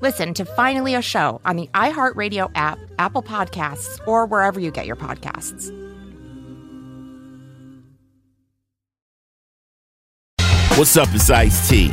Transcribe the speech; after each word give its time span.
Listen 0.00 0.32
to 0.34 0.44
Finally 0.44 0.94
a 0.94 1.02
Show 1.02 1.40
on 1.44 1.56
the 1.56 1.68
iHeartRadio 1.74 2.52
app, 2.54 2.78
Apple 3.00 3.20
Podcasts, 3.22 3.98
or 4.06 4.26
wherever 4.26 4.60
you 4.60 4.70
get 4.70 4.86
your 4.86 4.94
podcasts. 4.94 5.74
What's 10.78 10.96
up, 10.96 11.08
it's 11.12 11.28
Ice 11.30 11.68
T. 11.68 11.92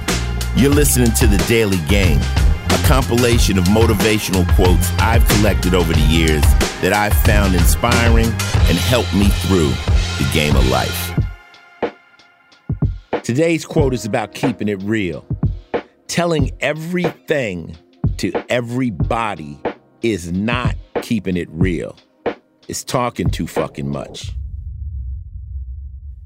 You're 0.56 0.72
listening 0.72 1.14
to 1.14 1.26
The 1.26 1.44
Daily 1.48 1.80
Game, 1.88 2.20
a 2.20 2.80
compilation 2.86 3.58
of 3.58 3.64
motivational 3.66 4.48
quotes 4.54 4.92
I've 5.00 5.28
collected 5.28 5.74
over 5.74 5.92
the 5.92 6.00
years 6.02 6.44
that 6.82 6.94
I've 6.94 7.18
found 7.24 7.56
inspiring 7.56 8.28
and 8.28 8.78
helped 8.78 9.16
me 9.16 9.30
through 9.30 9.70
the 10.20 10.30
game 10.32 10.56
of 10.56 10.68
life. 10.70 11.12
Today's 13.24 13.66
quote 13.66 13.96
is 13.96 14.06
about 14.06 14.36
keeping 14.36 14.68
it 14.68 14.80
real. 14.84 15.26
Telling 16.06 16.52
everything 16.60 17.76
to 18.18 18.32
everybody 18.50 19.60
is 20.02 20.32
not 20.32 20.76
keeping 21.02 21.38
it 21.38 21.50
real. 21.52 21.96
It's 22.68 22.84
talking 22.84 23.30
too 23.30 23.48
fucking 23.48 23.90
much. 23.90 24.32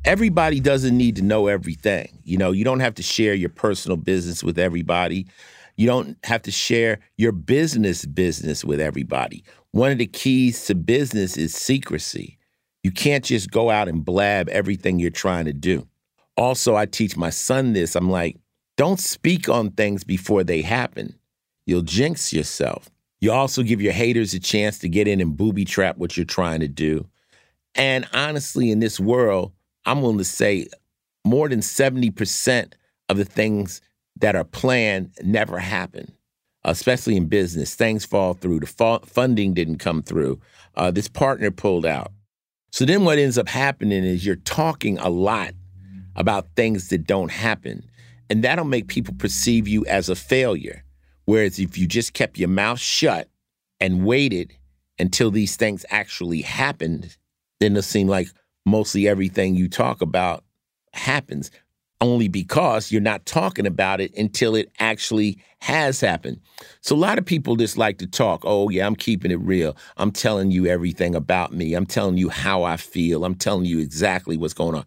Everybody 0.05 0.59
doesn't 0.59 0.97
need 0.97 1.17
to 1.17 1.21
know 1.21 1.47
everything. 1.47 2.19
You 2.23 2.37
know, 2.37 2.51
you 2.51 2.63
don't 2.63 2.79
have 2.79 2.95
to 2.95 3.03
share 3.03 3.33
your 3.33 3.49
personal 3.49 3.97
business 3.97 4.43
with 4.43 4.57
everybody. 4.57 5.27
You 5.75 5.87
don't 5.87 6.17
have 6.23 6.41
to 6.43 6.51
share 6.51 6.99
your 7.17 7.31
business 7.31 8.05
business 8.05 8.63
with 8.63 8.79
everybody. 8.79 9.43
One 9.71 9.91
of 9.91 9.97
the 9.97 10.07
keys 10.07 10.65
to 10.65 10.75
business 10.75 11.37
is 11.37 11.53
secrecy. 11.53 12.37
You 12.83 12.91
can't 12.91 13.25
just 13.25 13.51
go 13.51 13.69
out 13.69 13.89
and 13.89 14.05
blab 14.05 14.47
everything 14.49 14.99
you're 14.99 15.11
trying 15.11 15.45
to 15.45 15.53
do. 15.53 15.87
Also, 16.37 16.75
I 16.75 16.85
teach 16.85 17.17
my 17.17 17.29
son 17.29 17.73
this. 17.73 17.95
I'm 17.95 18.09
like, 18.09 18.37
don't 18.77 18.99
speak 18.99 19.49
on 19.49 19.71
things 19.71 20.05
before 20.05 20.45
they 20.45 20.61
happen. 20.61 21.18
You'll 21.69 21.83
jinx 21.83 22.33
yourself. 22.33 22.89
You 23.21 23.31
also 23.31 23.61
give 23.61 23.79
your 23.79 23.93
haters 23.93 24.33
a 24.33 24.39
chance 24.39 24.79
to 24.79 24.89
get 24.89 25.07
in 25.07 25.21
and 25.21 25.37
booby 25.37 25.65
trap 25.65 25.97
what 25.97 26.17
you're 26.17 26.25
trying 26.25 26.61
to 26.61 26.67
do. 26.67 27.07
And 27.75 28.07
honestly, 28.11 28.71
in 28.71 28.79
this 28.79 28.99
world, 28.99 29.51
I'm 29.85 30.01
willing 30.01 30.17
to 30.17 30.23
say 30.23 30.65
more 31.23 31.47
than 31.47 31.59
70% 31.59 32.73
of 33.07 33.17
the 33.17 33.25
things 33.25 33.81
that 34.19 34.35
are 34.35 34.43
planned 34.43 35.11
never 35.21 35.59
happen, 35.59 36.11
especially 36.63 37.15
in 37.15 37.27
business. 37.27 37.75
Things 37.75 38.03
fall 38.03 38.33
through. 38.33 38.61
The 38.61 38.99
funding 39.05 39.53
didn't 39.53 39.77
come 39.77 40.01
through. 40.01 40.41
Uh, 40.75 40.89
this 40.89 41.07
partner 41.07 41.51
pulled 41.51 41.85
out. 41.85 42.11
So 42.71 42.83
then 42.83 43.05
what 43.05 43.19
ends 43.19 43.37
up 43.37 43.47
happening 43.47 44.03
is 44.03 44.25
you're 44.25 44.37
talking 44.37 44.97
a 44.97 45.09
lot 45.09 45.53
about 46.15 46.47
things 46.55 46.89
that 46.89 47.05
don't 47.05 47.29
happen. 47.29 47.87
And 48.27 48.43
that'll 48.43 48.65
make 48.65 48.87
people 48.87 49.13
perceive 49.19 49.67
you 49.67 49.85
as 49.85 50.09
a 50.09 50.15
failure. 50.15 50.83
Whereas 51.29 51.59
if 51.59 51.77
you 51.77 51.85
just 51.85 52.13
kept 52.13 52.39
your 52.39 52.49
mouth 52.49 52.79
shut 52.79 53.29
and 53.79 54.03
waited 54.03 54.51
until 54.97 55.29
these 55.29 55.55
things 55.57 55.85
actually 55.91 56.41
happened, 56.41 57.15
then 57.59 57.73
it'll 57.73 57.83
seem 57.83 58.07
like 58.07 58.29
mostly 58.65 59.07
everything 59.07 59.53
you 59.53 59.69
talk 59.69 60.01
about 60.01 60.43
happens 60.91 61.51
only 62.01 62.29
because 62.29 62.91
you're 62.91 62.99
not 62.99 63.27
talking 63.27 63.67
about 63.67 64.01
it 64.01 64.11
until 64.17 64.55
it 64.55 64.71
actually 64.79 65.37
has 65.61 66.01
happened. 66.01 66.39
So 66.81 66.95
a 66.95 66.97
lot 66.97 67.19
of 67.19 67.27
people 67.27 67.55
just 67.57 67.77
like 67.77 67.99
to 67.99 68.07
talk, 68.07 68.41
oh 68.43 68.69
yeah, 68.69 68.87
I'm 68.87 68.95
keeping 68.95 69.29
it 69.29 69.39
real. 69.39 69.77
I'm 69.97 70.09
telling 70.09 70.49
you 70.49 70.65
everything 70.65 71.13
about 71.13 71.53
me. 71.53 71.75
I'm 71.75 71.85
telling 71.85 72.17
you 72.17 72.29
how 72.29 72.63
I 72.63 72.75
feel. 72.75 73.23
I'm 73.23 73.35
telling 73.35 73.65
you 73.65 73.77
exactly 73.77 74.35
what's 74.35 74.55
going 74.55 74.73
on. 74.73 74.85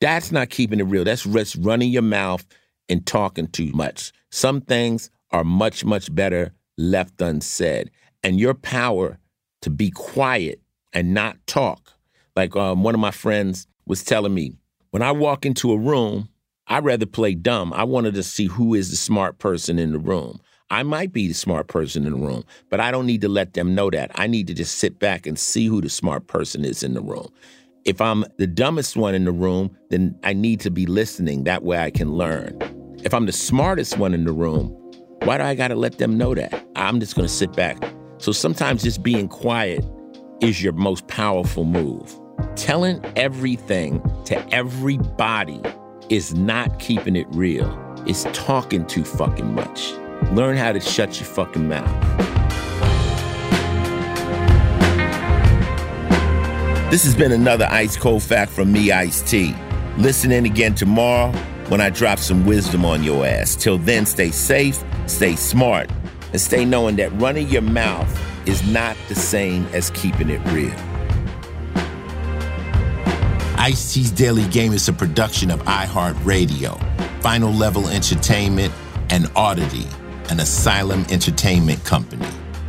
That's 0.00 0.30
not 0.30 0.50
keeping 0.50 0.78
it 0.78 0.84
real. 0.84 1.02
That's 1.02 1.24
just 1.24 1.56
running 1.56 1.90
your 1.90 2.02
mouth 2.02 2.46
and 2.88 3.04
talking 3.04 3.48
too 3.48 3.72
much. 3.72 4.12
Some 4.30 4.60
things 4.60 5.10
are 5.32 5.44
much, 5.44 5.84
much 5.84 6.14
better 6.14 6.52
left 6.76 7.20
unsaid. 7.20 7.90
And 8.22 8.38
your 8.38 8.54
power 8.54 9.18
to 9.62 9.70
be 9.70 9.90
quiet 9.90 10.60
and 10.92 11.14
not 11.14 11.36
talk. 11.46 11.92
Like 12.36 12.56
um, 12.56 12.82
one 12.82 12.94
of 12.94 13.00
my 13.00 13.10
friends 13.10 13.66
was 13.86 14.02
telling 14.04 14.34
me, 14.34 14.56
when 14.90 15.02
I 15.02 15.12
walk 15.12 15.46
into 15.46 15.72
a 15.72 15.78
room, 15.78 16.28
I'd 16.66 16.84
rather 16.84 17.06
play 17.06 17.34
dumb. 17.34 17.72
I 17.72 17.84
wanted 17.84 18.14
to 18.14 18.22
see 18.22 18.46
who 18.46 18.74
is 18.74 18.90
the 18.90 18.96
smart 18.96 19.38
person 19.38 19.78
in 19.78 19.92
the 19.92 19.98
room. 19.98 20.40
I 20.70 20.84
might 20.84 21.12
be 21.12 21.26
the 21.26 21.34
smart 21.34 21.66
person 21.66 22.06
in 22.06 22.12
the 22.12 22.18
room, 22.18 22.44
but 22.68 22.78
I 22.78 22.92
don't 22.92 23.06
need 23.06 23.22
to 23.22 23.28
let 23.28 23.54
them 23.54 23.74
know 23.74 23.90
that. 23.90 24.12
I 24.14 24.28
need 24.28 24.46
to 24.46 24.54
just 24.54 24.78
sit 24.78 25.00
back 25.00 25.26
and 25.26 25.36
see 25.36 25.66
who 25.66 25.80
the 25.80 25.88
smart 25.88 26.28
person 26.28 26.64
is 26.64 26.84
in 26.84 26.94
the 26.94 27.00
room. 27.00 27.28
If 27.84 28.00
I'm 28.00 28.24
the 28.38 28.46
dumbest 28.46 28.96
one 28.96 29.14
in 29.14 29.24
the 29.24 29.32
room, 29.32 29.76
then 29.88 30.16
I 30.22 30.32
need 30.32 30.60
to 30.60 30.70
be 30.70 30.86
listening. 30.86 31.44
That 31.44 31.64
way 31.64 31.78
I 31.78 31.90
can 31.90 32.12
learn. 32.12 32.56
If 33.02 33.14
I'm 33.14 33.26
the 33.26 33.32
smartest 33.32 33.98
one 33.98 34.14
in 34.14 34.24
the 34.24 34.32
room, 34.32 34.76
why 35.24 35.36
do 35.36 35.44
I 35.44 35.54
got 35.54 35.68
to 35.68 35.74
let 35.74 35.98
them 35.98 36.16
know 36.16 36.34
that? 36.34 36.66
I'm 36.76 36.98
just 36.98 37.14
going 37.14 37.28
to 37.28 37.32
sit 37.32 37.52
back. 37.52 37.76
So 38.18 38.32
sometimes 38.32 38.82
just 38.82 39.02
being 39.02 39.28
quiet 39.28 39.84
is 40.40 40.62
your 40.62 40.72
most 40.72 41.06
powerful 41.08 41.64
move. 41.64 42.18
Telling 42.56 43.04
everything 43.16 44.02
to 44.24 44.54
everybody 44.54 45.60
is 46.08 46.34
not 46.34 46.78
keeping 46.78 47.16
it 47.16 47.26
real. 47.32 47.68
It's 48.06 48.24
talking 48.32 48.86
too 48.86 49.04
fucking 49.04 49.54
much. 49.54 49.92
Learn 50.32 50.56
how 50.56 50.72
to 50.72 50.80
shut 50.80 51.20
your 51.20 51.28
fucking 51.28 51.68
mouth. 51.68 51.88
This 56.90 57.04
has 57.04 57.14
been 57.14 57.32
another 57.32 57.68
Ice 57.70 57.96
Cold 57.96 58.22
Fact 58.22 58.50
from 58.50 58.72
me, 58.72 58.90
Ice 58.90 59.20
T. 59.20 59.54
Listen 59.98 60.32
in 60.32 60.46
again 60.46 60.74
tomorrow 60.74 61.30
when 61.68 61.80
I 61.80 61.90
drop 61.90 62.18
some 62.18 62.46
wisdom 62.46 62.86
on 62.86 63.04
your 63.04 63.26
ass. 63.26 63.54
Till 63.54 63.78
then, 63.78 64.06
stay 64.06 64.30
safe 64.30 64.82
Stay 65.10 65.34
smart 65.34 65.90
and 66.30 66.40
stay 66.40 66.64
knowing 66.64 66.94
that 66.96 67.10
running 67.20 67.48
your 67.48 67.62
mouth 67.62 68.08
is 68.46 68.64
not 68.70 68.96
the 69.08 69.14
same 69.14 69.66
as 69.72 69.90
keeping 69.90 70.30
it 70.30 70.40
real. 70.52 70.72
Ice 73.58 73.92
T's 73.92 74.12
Daily 74.12 74.46
Game 74.46 74.72
is 74.72 74.88
a 74.88 74.92
production 74.92 75.50
of 75.50 75.60
iHeartRadio, 75.64 76.80
Final 77.20 77.52
Level 77.52 77.88
Entertainment, 77.88 78.72
and 79.10 79.28
Oddity, 79.34 79.88
an 80.30 80.38
Asylum 80.38 81.04
Entertainment 81.10 81.84
company. 81.84 82.28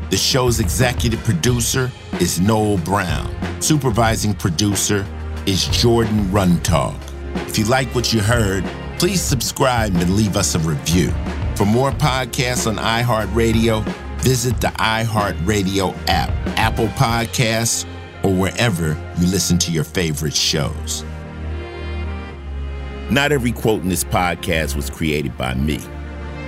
The 0.10 0.18
show's 0.18 0.60
executive 0.60 1.24
producer 1.24 1.92
is 2.20 2.42
Noel 2.42 2.80
Brown. 2.80 3.34
Supervising 3.62 4.34
producer 4.34 5.06
is 5.46 5.68
Jordan 5.68 6.26
Runtagh. 6.32 7.00
If 7.48 7.60
you 7.60 7.66
like 7.66 7.94
what 7.94 8.12
you 8.12 8.20
heard, 8.20 8.66
please 8.98 9.22
subscribe 9.22 9.96
and 9.96 10.16
leave 10.16 10.36
us 10.36 10.56
a 10.56 10.60
review. 10.60 11.14
For 11.62 11.68
more 11.68 11.92
podcasts 11.92 12.66
on 12.66 12.78
iHeartRadio, 12.78 13.86
visit 14.24 14.60
the 14.60 14.70
iHeartRadio 14.70 15.96
app, 16.08 16.32
Apple 16.58 16.88
Podcasts, 16.88 17.86
or 18.24 18.34
wherever 18.34 18.98
you 19.20 19.28
listen 19.28 19.60
to 19.60 19.72
your 19.72 19.84
favorite 19.84 20.34
shows. 20.34 21.04
Not 23.12 23.32
every 23.32 23.52
quote 23.52 23.84
in 23.84 23.90
this 23.90 24.04
podcast 24.04 24.76
was 24.76 24.90
created 24.90 25.38
by 25.38 25.54
me. 25.54 25.80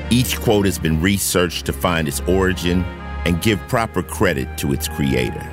Each 0.10 0.42
quote 0.42 0.65
has 0.65 0.80
been 0.80 1.00
researched 1.00 1.68
to 1.68 1.74
find 1.74 2.07
its 2.07 2.21
origin 2.21 2.81
and 3.25 3.39
give 3.39 3.59
proper 3.68 4.01
credit 4.01 4.57
to 4.57 4.74
its 4.74 4.88
creator. 4.88 5.52